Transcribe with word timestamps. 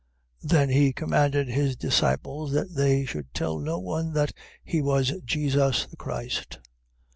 Then 0.41 0.69
he 0.69 0.93
commanded 0.93 1.47
his 1.49 1.75
disciples, 1.75 2.53
that 2.53 2.73
they 2.73 3.05
should 3.05 3.31
tell 3.35 3.59
no 3.59 3.77
one 3.77 4.13
that 4.13 4.31
he 4.63 4.81
was 4.81 5.13
Jesus 5.25 5.85
the 5.85 5.95
Christ. 5.95 6.57